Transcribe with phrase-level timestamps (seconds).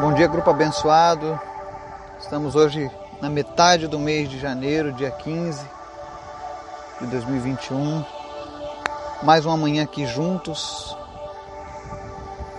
[0.00, 1.38] Bom dia, grupo abençoado.
[2.18, 2.90] Estamos hoje
[3.20, 5.62] na metade do mês de janeiro, dia 15
[7.02, 8.02] de 2021.
[9.22, 10.96] Mais uma manhã aqui juntos,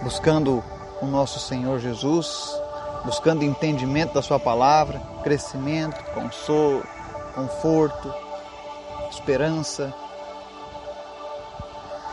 [0.03, 0.63] buscando
[1.01, 2.47] o nosso Senhor Jesus,
[3.03, 6.83] buscando entendimento da Sua palavra, crescimento, consolo,
[7.33, 8.13] conforto,
[9.09, 9.91] esperança,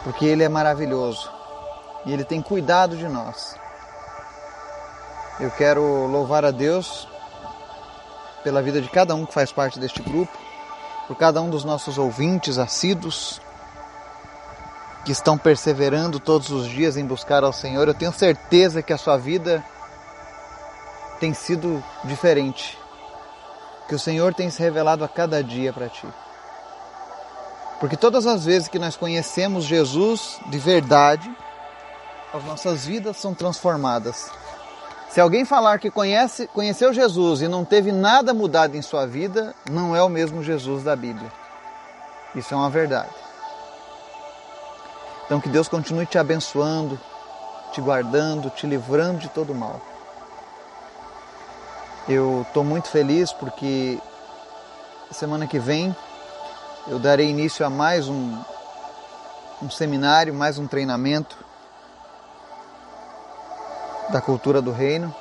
[0.05, 1.31] porque Ele é maravilhoso
[2.07, 3.68] e Ele tem cuidado de nós.
[5.41, 7.07] Eu quero louvar a Deus
[8.43, 10.36] pela vida de cada um que faz parte deste grupo,
[11.07, 13.40] por cada um dos nossos ouvintes assíduos
[15.04, 17.86] que estão perseverando todos os dias em buscar ao Senhor.
[17.86, 19.64] Eu tenho certeza que a sua vida
[21.21, 22.77] tem sido diferente,
[23.89, 26.07] que o Senhor tem se revelado a cada dia para ti.
[27.79, 31.30] Porque todas as vezes que nós conhecemos Jesus de verdade,
[32.34, 34.30] as nossas vidas são transformadas.
[35.11, 39.55] Se alguém falar que conhece, conheceu Jesus e não teve nada mudado em sua vida,
[39.70, 41.33] não é o mesmo Jesus da Bíblia.
[42.34, 43.08] Isso é uma verdade.
[45.24, 47.00] Então que Deus continue te abençoando,
[47.72, 49.80] te guardando, te livrando de todo mal.
[52.06, 53.98] Eu estou muito feliz porque
[55.11, 55.94] semana que vem
[56.86, 58.38] eu darei início a mais um,
[59.62, 61.47] um seminário, mais um treinamento
[64.11, 65.14] da cultura do reino.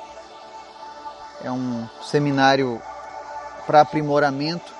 [1.42, 2.80] É um seminário
[3.66, 4.72] para aprimoramento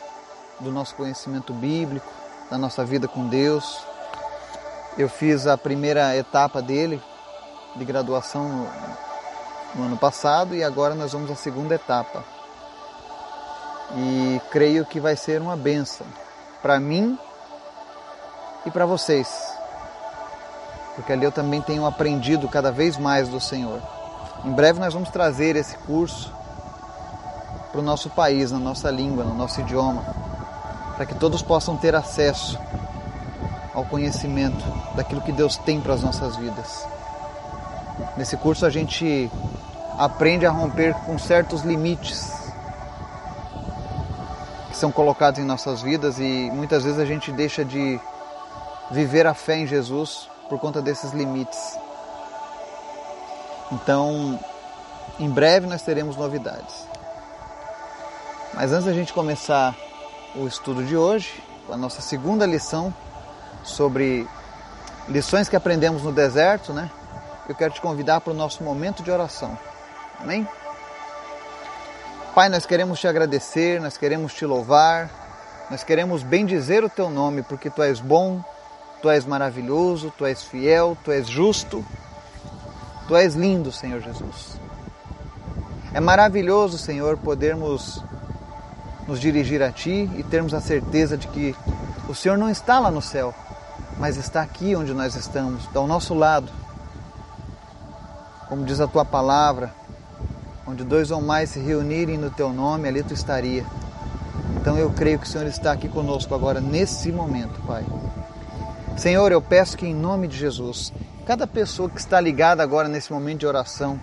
[0.60, 2.10] do nosso conhecimento bíblico,
[2.50, 3.80] da nossa vida com Deus.
[4.96, 7.00] Eu fiz a primeira etapa dele
[7.76, 8.68] de graduação no,
[9.74, 12.24] no ano passado e agora nós vamos à segunda etapa.
[13.94, 16.06] E creio que vai ser uma benção
[16.60, 17.18] para mim
[18.66, 19.28] e para vocês,
[20.94, 23.80] porque ali eu também tenho aprendido cada vez mais do Senhor.
[24.44, 26.32] Em breve nós vamos trazer esse curso
[27.72, 30.02] para o nosso país, na nossa língua, no nosso idioma,
[30.96, 32.58] para que todos possam ter acesso
[33.74, 34.64] ao conhecimento
[34.94, 36.86] daquilo que Deus tem para as nossas vidas.
[38.16, 39.30] Nesse curso a gente
[39.98, 42.32] aprende a romper com certos limites
[44.70, 48.00] que são colocados em nossas vidas e muitas vezes a gente deixa de
[48.90, 51.76] viver a fé em Jesus por conta desses limites.
[53.70, 54.38] Então,
[55.18, 56.74] em breve nós teremos novidades.
[58.54, 59.76] Mas antes da gente começar
[60.34, 62.92] o estudo de hoje, a nossa segunda lição
[63.62, 64.26] sobre
[65.06, 66.90] lições que aprendemos no deserto, né?
[67.48, 69.58] Eu quero te convidar para o nosso momento de oração.
[70.20, 70.48] Amém?
[72.34, 75.10] Pai, nós queremos te agradecer, nós queremos te louvar,
[75.70, 78.42] nós queremos bendizer o teu nome, porque tu és bom,
[79.02, 81.84] tu és maravilhoso, tu és fiel, tu és justo
[83.08, 84.60] Tu és lindo, Senhor Jesus.
[85.94, 88.04] É maravilhoso, Senhor, podermos
[89.06, 91.56] nos dirigir a Ti e termos a certeza de que
[92.06, 93.34] o Senhor não está lá no céu,
[93.96, 96.52] mas está aqui onde nós estamos, ao nosso lado.
[98.46, 99.72] Como diz a Tua palavra,
[100.66, 103.64] onde dois ou mais se reunirem no Teu nome, ali Tu estaria.
[104.60, 107.86] Então eu creio que o Senhor está aqui conosco agora, nesse momento, Pai.
[108.98, 110.92] Senhor, eu peço que em nome de Jesus,
[111.28, 114.00] cada pessoa que está ligada agora nesse momento de oração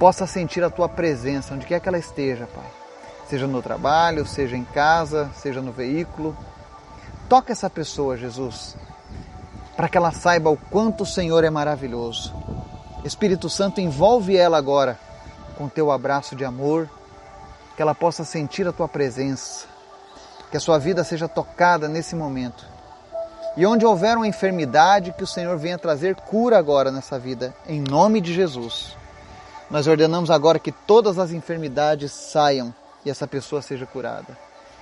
[0.00, 2.66] possa sentir a tua presença, onde quer que ela esteja, Pai.
[3.28, 6.36] Seja no trabalho, seja em casa, seja no veículo.
[7.28, 8.76] Toca essa pessoa, Jesus,
[9.76, 12.34] para que ela saiba o quanto o Senhor é maravilhoso.
[13.04, 14.98] Espírito Santo, envolve ela agora
[15.56, 16.90] com teu abraço de amor,
[17.76, 19.66] que ela possa sentir a tua presença,
[20.50, 22.79] que a sua vida seja tocada nesse momento
[23.56, 27.80] e onde houver uma enfermidade, que o Senhor venha trazer cura agora nessa vida, em
[27.80, 28.96] nome de Jesus.
[29.70, 32.74] Nós ordenamos agora que todas as enfermidades saiam
[33.04, 34.36] e essa pessoa seja curada.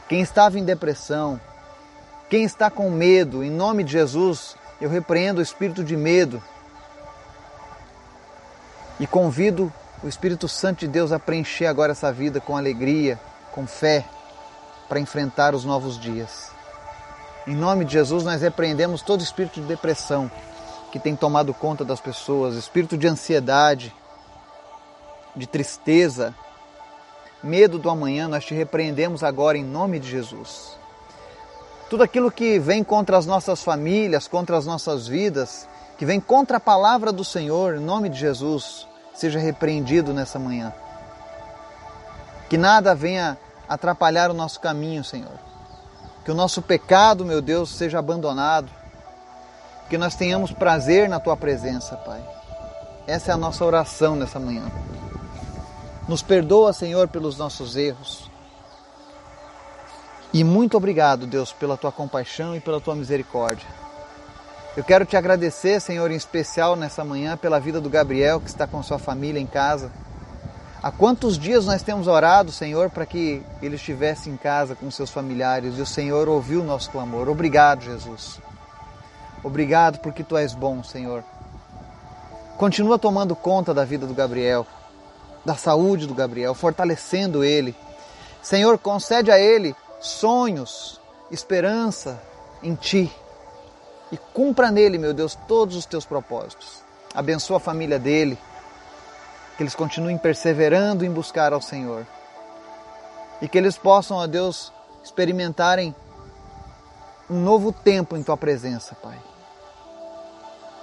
[0.09, 1.41] Quem estava em depressão,
[2.31, 6.43] quem está com medo, em nome de Jesus, eu repreendo o espírito de medo
[9.01, 13.19] e convido o Espírito Santo de Deus a preencher agora essa vida com alegria,
[13.53, 14.05] com fé,
[14.89, 16.58] para enfrentar os novos dias.
[17.49, 20.31] Em nome de Jesus, nós repreendemos todo espírito de depressão
[20.93, 23.91] que tem tomado conta das pessoas, espírito de ansiedade,
[25.35, 26.35] de tristeza,
[27.43, 30.77] medo do amanhã, nós te repreendemos agora em nome de Jesus.
[31.89, 35.67] Tudo aquilo que vem contra as nossas famílias, contra as nossas vidas,
[35.97, 40.71] que vem contra a palavra do Senhor, em nome de Jesus, seja repreendido nessa manhã.
[42.51, 45.48] Que nada venha atrapalhar o nosso caminho, Senhor
[46.25, 48.71] que o nosso pecado, meu Deus, seja abandonado,
[49.89, 52.23] que nós tenhamos prazer na tua presença, Pai.
[53.07, 54.65] Essa é a nossa oração nessa manhã.
[56.07, 58.31] Nos perdoa, Senhor, pelos nossos erros.
[60.33, 63.67] E muito obrigado, Deus, pela tua compaixão e pela tua misericórdia.
[64.77, 68.67] Eu quero te agradecer, Senhor, em especial nessa manhã, pela vida do Gabriel, que está
[68.67, 69.91] com sua família em casa.
[70.81, 75.11] Há quantos dias nós temos orado, Senhor, para que ele estivesse em casa com seus
[75.11, 77.29] familiares e o Senhor ouviu o nosso clamor.
[77.29, 78.41] Obrigado, Jesus.
[79.43, 81.25] Obrigado porque tu és bom, Senhor.
[82.57, 84.65] Continua tomando conta da vida do Gabriel,
[85.45, 87.75] da saúde do Gabriel, fortalecendo ele.
[88.41, 92.23] Senhor, concede a ele sonhos, esperança
[92.63, 93.13] em ti
[94.13, 96.83] e cumpra nele, meu Deus, todos os teus propósitos.
[97.13, 98.39] Abençoa a família dele
[99.59, 102.07] que eles continuem perseverando em buscar ao Senhor.
[103.43, 104.73] E que eles possam, ó Deus,
[105.03, 105.93] experimentarem
[107.29, 109.19] um novo tempo em tua presença, Pai.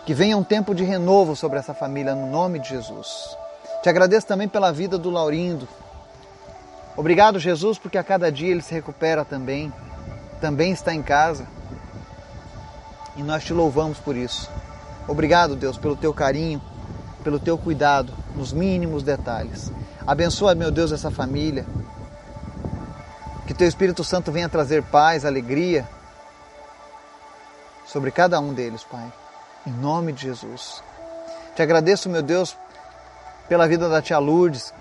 [0.06, 3.38] Que venha um tempo de renovo sobre essa família, no nome de Jesus.
[3.81, 5.69] Te agradeço também pela vida do Laurindo.
[6.98, 9.72] Obrigado, Jesus, porque a cada dia ele se recupera também,
[10.42, 11.48] também está em casa.
[13.16, 14.51] E nós te louvamos por isso.
[15.07, 16.62] Obrigado, Deus, pelo teu carinho,
[17.24, 19.72] pelo teu cuidado nos mínimos detalhes.
[20.06, 21.66] Abençoa, meu Deus, essa família.
[23.48, 25.88] Que teu Espírito Santo venha trazer paz, alegria
[27.86, 29.12] sobre cada um deles, Pai.
[29.66, 30.84] Em nome de Jesus.
[31.56, 32.58] Te agradeço, meu Deus,
[33.48, 34.74] pela vida da tia Lourdes,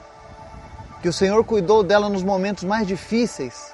[1.01, 3.73] que o Senhor cuidou dela nos momentos mais difíceis.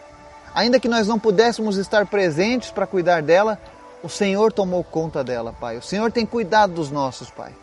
[0.55, 3.59] Ainda que nós não pudéssemos estar presentes para cuidar dela,
[4.03, 5.79] o Senhor tomou conta dela, Pai.
[5.79, 7.55] O Senhor tem cuidado dos nossos, Pai.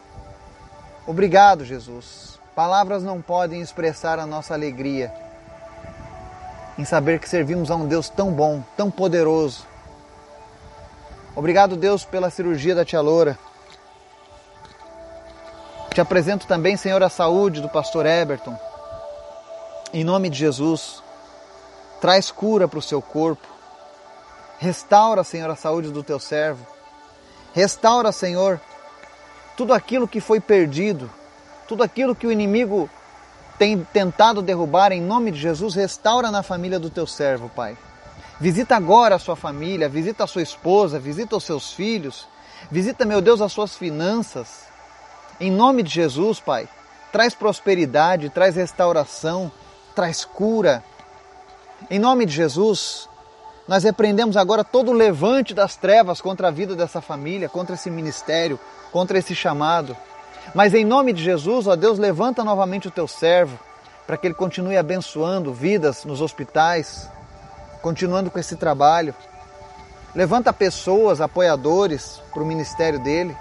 [1.08, 2.38] Obrigado, Jesus.
[2.54, 5.14] Palavras não podem expressar a nossa alegria
[6.78, 9.66] em saber que servimos a um Deus tão bom, tão poderoso.
[11.34, 13.40] Obrigado, Deus, pela cirurgia da tia Loura.
[15.94, 18.56] Te apresento também, Senhor, a saúde do pastor Eberton.
[19.94, 21.02] Em nome de Jesus,
[22.02, 23.48] traz cura para o seu corpo.
[24.60, 26.68] Restaura, Senhor, a saúde do teu servo.
[27.54, 28.60] Restaura, Senhor,
[29.58, 31.10] tudo aquilo que foi perdido,
[31.68, 32.88] tudo aquilo que o inimigo
[33.58, 37.76] tem tentado derrubar, em nome de Jesus, restaura na família do teu servo, Pai.
[38.40, 42.28] Visita agora a sua família, visita a sua esposa, visita os seus filhos,
[42.70, 44.68] visita, meu Deus, as suas finanças.
[45.40, 46.70] Em nome de Jesus, Pai,
[47.12, 49.52] traz prosperidade, traz restauração,
[49.96, 50.84] traz cura.
[51.90, 53.10] Em nome de Jesus,
[53.68, 57.90] nós repreendemos agora todo o levante das trevas contra a vida dessa família, contra esse
[57.90, 58.60] ministério,
[58.92, 59.96] contra esse chamado.
[60.54, 63.60] Mas em nome de Jesus, ó Deus, levanta novamente o teu servo
[64.06, 67.10] para que ele continue abençoando vidas nos hospitais,
[67.82, 69.14] continuando com esse trabalho.
[70.16, 73.36] Levanta pessoas, apoiadores para o ministério dele.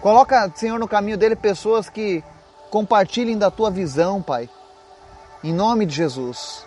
[0.00, 2.24] Coloca, Senhor, no caminho dele pessoas que
[2.70, 4.48] compartilhem da tua visão, Pai.
[5.44, 6.66] Em nome de Jesus.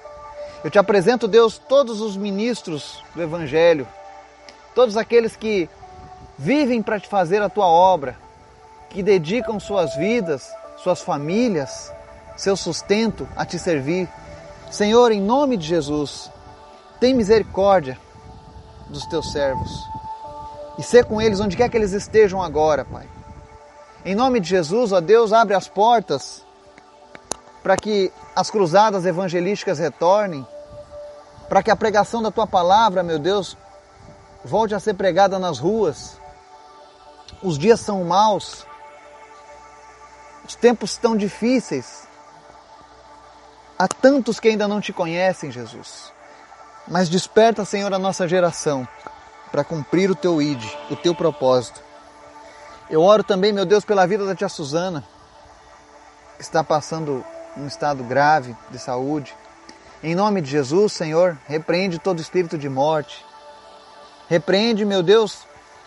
[0.64, 3.88] Eu te apresento, Deus, todos os ministros do Evangelho,
[4.76, 5.68] todos aqueles que
[6.42, 8.18] vivem para te fazer a tua obra,
[8.90, 11.94] que dedicam suas vidas, suas famílias,
[12.36, 14.10] seu sustento a te servir.
[14.72, 16.32] Senhor, em nome de Jesus,
[17.00, 17.96] tem misericórdia
[18.90, 19.72] dos teus servos
[20.80, 23.08] e ser com eles onde quer que eles estejam agora, Pai.
[24.04, 26.44] Em nome de Jesus, ó Deus, abre as portas
[27.62, 30.46] para que as cruzadas evangelísticas retornem,
[31.48, 33.56] para que a pregação da tua palavra, meu Deus,
[34.44, 36.21] volte a ser pregada nas ruas.
[37.44, 38.66] Os dias são maus,
[40.48, 42.08] os tempos estão difíceis.
[43.78, 46.12] Há tantos que ainda não te conhecem, Jesus.
[46.88, 48.88] Mas desperta, Senhor, a nossa geração
[49.52, 51.82] para cumprir o teu id, o teu propósito.
[52.90, 55.04] Eu oro também, meu Deus, pela vida da tia Suzana,
[56.38, 57.24] que está passando
[57.58, 59.36] um estado grave de saúde.
[60.04, 63.26] Em nome de Jesus, Senhor, repreende todo espírito de morte.
[64.28, 65.46] Repreende, meu Deus,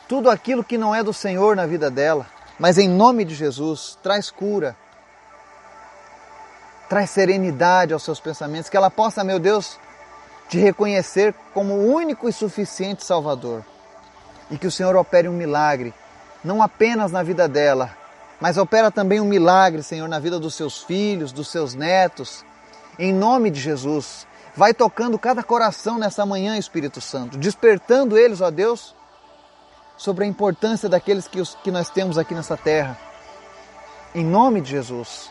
[0.09, 2.27] tudo aquilo que não é do Senhor na vida dela.
[2.59, 4.77] Mas em nome de Jesus, traz cura.
[6.89, 9.79] Traz serenidade aos seus pensamentos, que ela possa, meu Deus,
[10.49, 13.65] te reconhecer como o único e suficiente Salvador.
[14.51, 15.93] E que o Senhor opere um milagre,
[16.45, 17.91] não apenas na vida dela,
[18.41, 22.45] mas opera também um milagre, Senhor, na vida dos seus filhos, dos seus netos.
[22.99, 28.51] Em nome de Jesus, vai tocando cada coração nessa manhã, Espírito Santo, despertando eles, ó
[28.51, 28.95] Deus,
[29.97, 32.99] sobre a importância daqueles que, os, que nós temos aqui nessa terra.
[34.15, 35.31] Em nome de Jesus,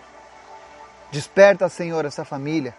[1.11, 2.75] desperta, Senhor, essa família.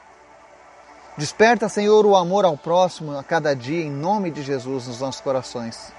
[1.16, 5.20] Desperta, Senhor, o amor ao próximo a cada dia, em nome de Jesus, nos nossos
[5.20, 5.92] corações.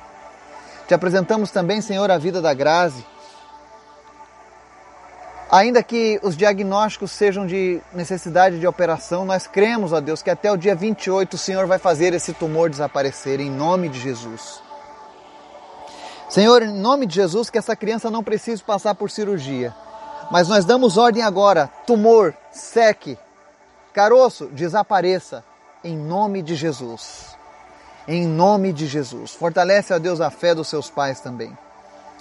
[0.88, 3.06] Te apresentamos também, Senhor, a vida da Grazi,
[5.50, 10.52] Ainda que os diagnósticos sejam de necessidade de operação, nós cremos, ó Deus, que até
[10.52, 14.65] o dia 28 o Senhor vai fazer esse tumor desaparecer, em nome de Jesus.
[16.30, 19.74] Senhor, em nome de Jesus, que essa criança não precise passar por cirurgia.
[20.32, 23.18] Mas nós damos ordem agora: tumor, seque,
[23.94, 25.44] caroço, desapareça,
[25.84, 27.36] em nome de Jesus.
[28.08, 29.34] Em nome de Jesus.
[29.34, 31.56] Fortalece, ó Deus, a fé dos seus pais também.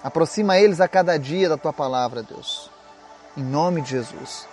[0.02, 2.70] Aproxima eles a cada dia da tua palavra, Deus.
[3.36, 4.46] Em nome de Jesus.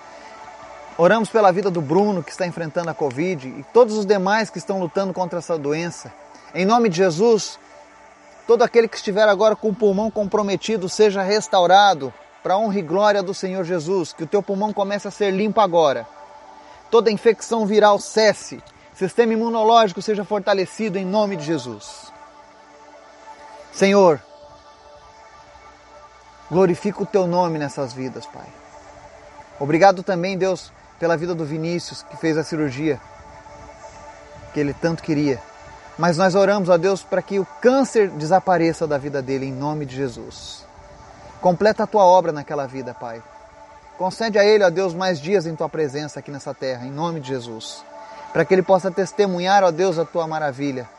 [0.98, 4.58] Oramos pela vida do Bruno, que está enfrentando a Covid, e todos os demais que
[4.58, 6.12] estão lutando contra essa doença.
[6.53, 7.58] Em nome de Jesus,
[8.48, 12.81] todo aquele que estiver agora com o pulmão comprometido seja restaurado para a honra e
[12.81, 14.13] glória do Senhor Jesus.
[14.13, 16.07] Que o teu pulmão comece a ser limpo agora.
[16.89, 18.62] Toda infecção viral cesse.
[18.93, 22.12] Sistema imunológico seja fortalecido em nome de Jesus.
[23.71, 24.21] Senhor,
[26.50, 28.48] glorifica o teu nome nessas vidas, Pai.
[29.60, 33.00] Obrigado também, Deus, pela vida do Vinícius, que fez a cirurgia
[34.53, 35.41] que ele tanto queria.
[36.01, 39.86] Mas nós oramos a Deus para que o câncer desapareça da vida dele em nome
[39.86, 40.65] de Jesus.
[41.39, 43.22] Completa a tua obra naquela vida, Pai.
[44.00, 47.20] Concede a ele, ó Deus, mais dias em tua presença aqui nessa terra, em nome
[47.20, 47.86] de Jesus.
[48.34, 50.89] Para que ele possa testemunhar, ó Deus, a tua maravilha.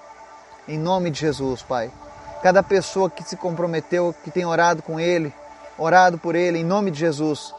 [0.68, 1.90] Em nome de Jesus, Pai.
[2.40, 5.34] Cada pessoa que se comprometeu, que tem orado com ele,
[5.76, 7.52] orado por ele, em nome de Jesus.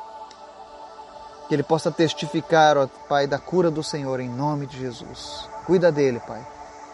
[1.49, 5.49] Que ele possa testificar, ó Pai, da cura do Senhor, em nome de Jesus.
[5.65, 6.41] Cuida dele, Pai.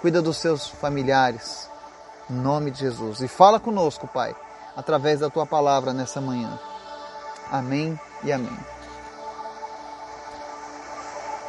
[0.02, 1.70] Cuida dos seus familiares,
[2.30, 3.20] em nome de Jesus.
[3.20, 4.34] E fala conosco, Pai,
[4.76, 6.58] através da tua palavra nessa manhã.
[7.52, 8.58] Amém e amém.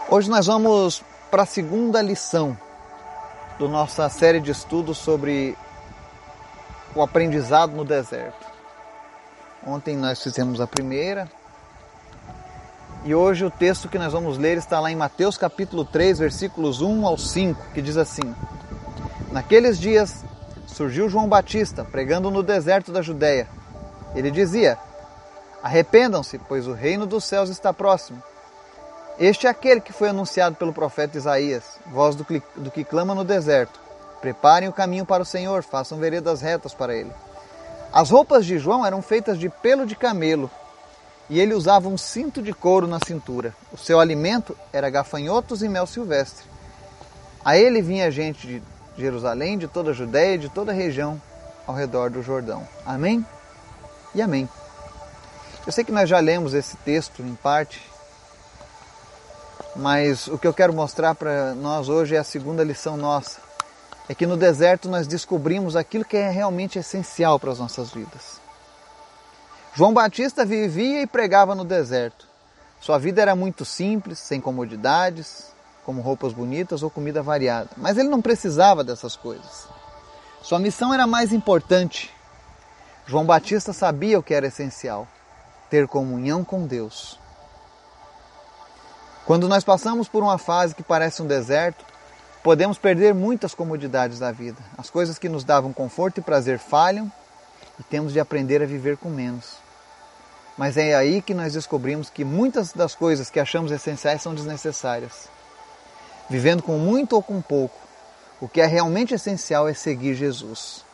[0.09, 2.59] Hoje nós vamos para a segunda lição
[3.59, 5.57] da nossa série de estudos sobre
[6.93, 8.45] o aprendizado no deserto.
[9.65, 11.31] Ontem nós fizemos a primeira
[13.05, 16.83] e hoje o texto que nós vamos ler está lá em Mateus capítulo 3, versículos
[16.83, 18.35] 1 ao 5, que diz assim:
[19.33, 20.23] Naqueles dias
[20.67, 23.49] surgiu João Batista pregando no deserto da Judéia.
[24.15, 24.79] Ele dizia:
[25.63, 28.23] Arrependam-se, pois o reino dos céus está próximo.
[29.19, 33.15] Este é aquele que foi anunciado pelo profeta Isaías, voz do que, do que clama
[33.15, 33.81] no deserto.
[34.21, 37.13] Preparem o caminho para o Senhor, façam veredas retas para ele.
[37.93, 40.51] As roupas de João eram feitas de pelo de camelo
[41.31, 43.55] e ele usava um cinto de couro na cintura.
[43.73, 46.45] O seu alimento era gafanhotos e mel silvestre.
[47.45, 48.63] A ele vinha gente de
[48.99, 51.23] Jerusalém, de toda a Judéia e de toda a região
[51.69, 52.67] ao redor do Jordão.
[52.85, 53.25] Amém?
[54.13, 54.49] E amém.
[55.65, 57.81] Eu sei que nós já lemos esse texto em parte,
[59.77, 63.41] mas o que eu quero mostrar para nós hoje é a segunda lição nossa.
[64.09, 68.40] É que no deserto nós descobrimos aquilo que é realmente essencial para as nossas vidas.
[69.73, 72.27] João Batista vivia e pregava no deserto.
[72.81, 75.53] Sua vida era muito simples, sem comodidades,
[75.85, 77.71] como roupas bonitas ou comida variada.
[77.77, 79.69] Mas ele não precisava dessas coisas.
[80.43, 82.11] Sua missão era mais importante.
[83.07, 85.07] João Batista sabia o que era essencial:
[85.69, 87.19] ter comunhão com Deus.
[89.25, 91.85] Quando nós passamos por uma fase que parece um deserto,
[92.43, 94.59] podemos perder muitas comodidades da vida.
[94.77, 97.13] As coisas que nos davam conforto e prazer falham
[97.81, 99.55] e temos de aprender a viver com menos.
[100.57, 105.31] Mas é aí que nós descobrimos que muitas das coisas que achamos essenciais são desnecessárias.
[106.29, 107.77] Vivendo com muito ou com pouco,
[108.39, 110.85] o que é realmente essencial é seguir Jesus.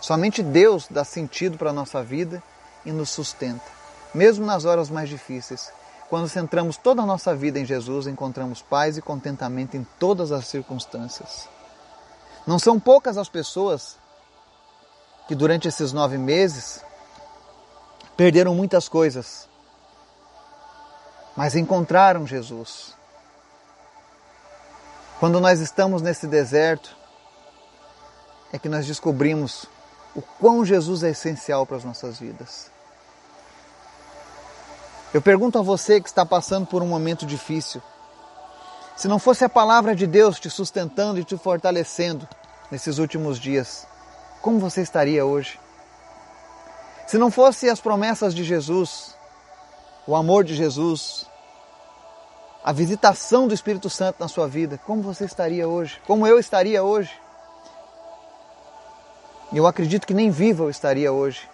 [0.00, 2.42] Somente Deus dá sentido para a nossa vida
[2.84, 3.64] e nos sustenta,
[4.14, 5.70] mesmo nas horas mais difíceis.
[6.08, 10.46] Quando centramos toda a nossa vida em Jesus, encontramos paz e contentamento em todas as
[10.46, 11.46] circunstâncias.
[12.46, 13.98] Não são poucas as pessoas
[15.26, 16.80] que durante esses nove meses
[18.16, 19.48] perderam muitas coisas,
[21.36, 22.94] mas encontraram Jesus.
[25.18, 26.96] Quando nós estamos nesse deserto,
[28.52, 29.66] é que nós descobrimos
[30.14, 32.70] o quão Jesus é essencial para as nossas vidas.
[35.12, 37.82] Eu pergunto a você que está passando por um momento difícil:
[38.96, 42.26] se não fosse a palavra de Deus te sustentando e te fortalecendo
[42.70, 43.86] nesses últimos dias,
[44.40, 45.58] como você estaria hoje?
[47.06, 49.16] Se não fosse as promessas de Jesus,
[50.06, 51.26] o amor de Jesus,
[52.64, 56.00] a visitação do Espírito Santo na sua vida, como você estaria hoje?
[56.06, 57.12] Como eu estaria hoje?
[59.52, 61.48] Eu acredito que nem vivo eu estaria hoje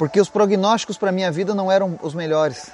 [0.00, 2.72] porque os prognósticos para a minha vida não eram os melhores.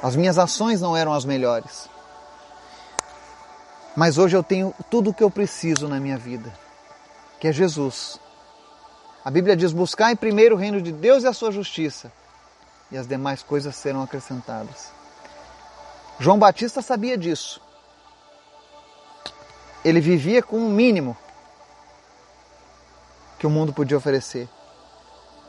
[0.00, 1.90] As minhas ações não eram as melhores.
[3.96, 6.52] Mas hoje eu tenho tudo o que eu preciso na minha vida,
[7.40, 8.20] que é Jesus.
[9.24, 12.12] A Bíblia diz: buscar em primeiro o reino de Deus e a sua justiça,
[12.92, 14.92] e as demais coisas serão acrescentadas.
[16.18, 17.60] João Batista sabia disso.
[19.84, 21.16] Ele vivia com o mínimo
[23.38, 24.48] que o mundo podia oferecer.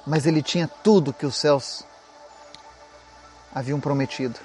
[0.06, 1.84] Mas ele tinha tudo que os céus
[3.54, 4.40] haviam prometido.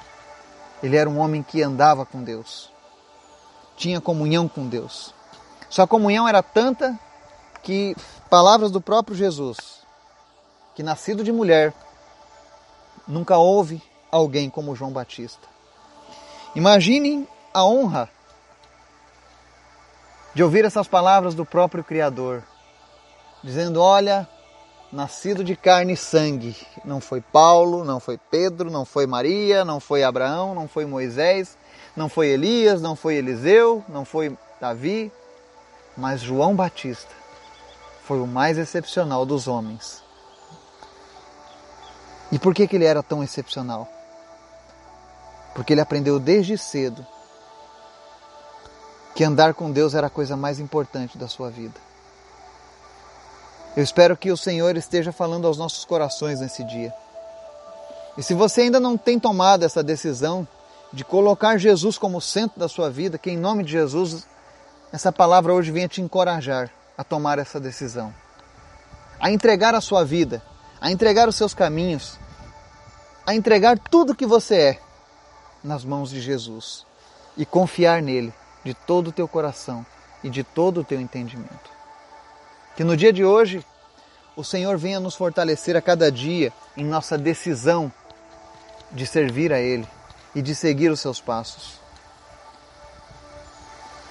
[0.82, 2.71] Ele era um homem que andava com Deus,
[3.76, 5.14] tinha comunhão com Deus.
[5.68, 6.98] Sua comunhão era tanta
[7.62, 7.96] que,
[8.28, 9.82] palavras do próprio Jesus,
[10.74, 11.72] que nascido de mulher,
[13.06, 15.48] nunca houve alguém como João Batista.
[16.54, 18.10] Imaginem a honra
[20.34, 22.42] de ouvir essas palavras do próprio Criador,
[23.42, 24.28] dizendo: Olha,
[24.92, 26.54] nascido de carne e sangue.
[26.84, 31.56] Não foi Paulo, não foi Pedro, não foi Maria, não foi Abraão, não foi Moisés,
[31.96, 35.12] não foi Elias, não foi Eliseu, não foi Davi,
[35.96, 37.10] mas João Batista
[38.04, 40.02] foi o mais excepcional dos homens.
[42.30, 43.86] E por que, que ele era tão excepcional?
[45.54, 47.06] Porque ele aprendeu desde cedo
[49.14, 51.78] que andar com Deus era a coisa mais importante da sua vida.
[53.76, 56.92] Eu espero que o Senhor esteja falando aos nossos corações nesse dia.
[58.16, 60.46] E se você ainda não tem tomado essa decisão
[60.92, 64.26] de colocar Jesus como centro da sua vida, que em nome de Jesus,
[64.92, 68.14] essa palavra hoje venha te encorajar a tomar essa decisão,
[69.18, 70.42] a entregar a sua vida,
[70.80, 72.18] a entregar os seus caminhos,
[73.26, 74.80] a entregar tudo que você é
[75.64, 76.84] nas mãos de Jesus.
[77.34, 78.30] E confiar nele
[78.62, 79.86] de todo o teu coração
[80.22, 81.70] e de todo o teu entendimento.
[82.76, 83.64] Que no dia de hoje
[84.36, 87.90] o Senhor venha nos fortalecer a cada dia em nossa decisão
[88.90, 89.88] de servir a Ele
[90.34, 91.80] e de seguir os seus passos.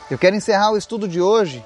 [0.09, 1.65] Eu quero encerrar o estudo de hoje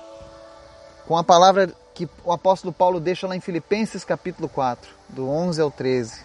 [1.07, 5.61] com a palavra que o apóstolo Paulo deixa lá em Filipenses capítulo 4, do 11
[5.61, 6.21] ao 13.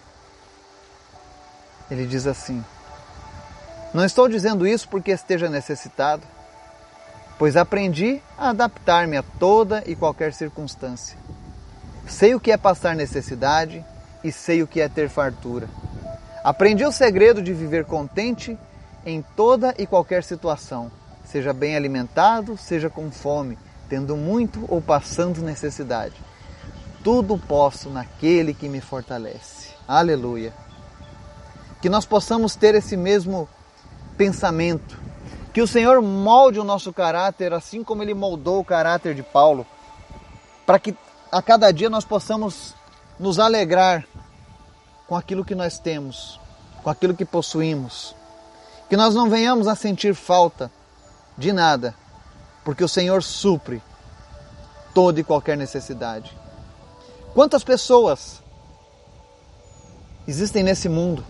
[1.89, 2.63] Ele diz assim:
[3.93, 6.23] Não estou dizendo isso porque esteja necessitado
[7.41, 11.17] pois aprendi a adaptar-me a toda e qualquer circunstância.
[12.07, 13.83] Sei o que é passar necessidade
[14.23, 15.67] e sei o que é ter fartura.
[16.43, 18.57] Aprendi o segredo de viver contente
[19.05, 20.91] em toda e qualquer situação,
[21.23, 26.15] seja bem alimentado, seja com fome, tendo muito ou passando necessidade.
[27.03, 29.69] Tudo posso naquele que me fortalece.
[29.87, 30.53] Aleluia.
[31.79, 33.47] Que nós possamos ter esse mesmo
[34.17, 34.99] pensamento
[35.53, 39.65] que o Senhor molde o nosso caráter assim como ele moldou o caráter de Paulo,
[40.65, 40.95] para que
[41.31, 42.73] a cada dia nós possamos
[43.19, 44.05] nos alegrar
[45.11, 46.39] com aquilo que nós temos,
[46.81, 48.15] com aquilo que possuímos.
[48.89, 50.71] Que nós não venhamos a sentir falta
[51.37, 51.93] de nada,
[52.63, 53.83] porque o Senhor supre
[54.93, 56.33] toda e qualquer necessidade.
[57.33, 58.41] Quantas pessoas
[60.25, 61.25] existem nesse mundo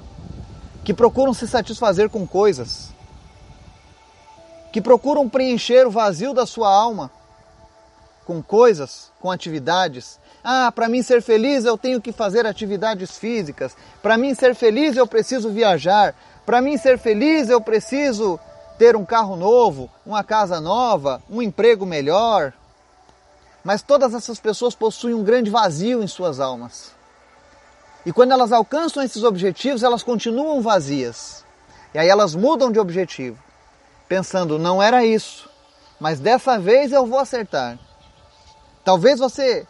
[0.83, 2.91] que procuram se satisfazer com coisas,
[4.71, 7.09] que procuram preencher o vazio da sua alma
[8.31, 10.17] com coisas, com atividades.
[10.41, 13.75] Ah, para mim ser feliz eu tenho que fazer atividades físicas.
[14.01, 16.15] Para mim ser feliz eu preciso viajar.
[16.45, 18.39] Para mim ser feliz eu preciso
[18.77, 22.53] ter um carro novo, uma casa nova, um emprego melhor.
[23.65, 26.93] Mas todas essas pessoas possuem um grande vazio em suas almas.
[28.05, 31.43] E quando elas alcançam esses objetivos, elas continuam vazias.
[31.93, 33.37] E aí elas mudam de objetivo
[34.07, 35.49] pensando, não era isso,
[35.97, 37.79] mas dessa vez eu vou acertar.
[38.91, 39.65] Talvez você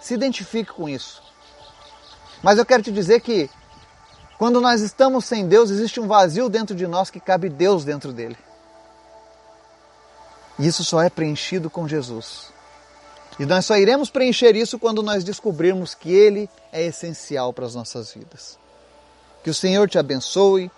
[0.00, 1.22] se identifique com isso.
[2.42, 3.50] Mas eu quero te dizer que
[4.38, 8.10] quando nós estamos sem Deus, existe um vazio dentro de nós que cabe Deus dentro
[8.10, 8.38] dele.
[10.58, 12.46] E isso só é preenchido com Jesus.
[13.38, 17.74] E nós só iremos preencher isso quando nós descobrirmos que Ele é essencial para as
[17.74, 18.58] nossas vidas.
[19.42, 20.70] Que o Senhor te abençoe,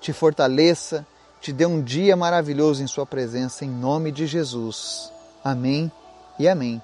[0.00, 1.06] te fortaleça
[1.40, 5.12] te dê um dia maravilhoso em Sua presença, em nome de Jesus.
[5.44, 5.90] Amém
[6.36, 6.82] e amém.